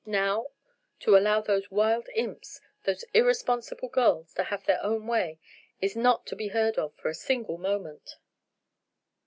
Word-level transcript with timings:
Now 0.03 0.47
to 1.01 1.15
allow 1.15 1.41
those 1.41 1.69
wild 1.69 2.07
imps, 2.15 2.59
those 2.85 3.03
irresponsible 3.13 3.87
girls, 3.87 4.33
to 4.33 4.45
have 4.45 4.65
their 4.65 4.83
own 4.83 5.05
way 5.05 5.37
is 5.79 5.95
not 5.95 6.25
to 6.25 6.35
be 6.35 6.47
heard 6.47 6.79
of 6.79 6.95
for 6.95 7.09
a 7.09 7.13
single 7.13 7.59
moment." 7.59 8.15